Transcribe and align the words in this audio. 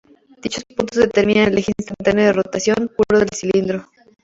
Dichos 0.41 0.65
puntos 0.75 0.97
determinan 0.99 1.49
el 1.51 1.59
eje 1.59 1.73
instantáneo 1.77 2.25
de 2.25 2.33
rotación 2.33 2.89
puro 2.97 3.19
del 3.19 3.29
cilindro. 3.37 3.85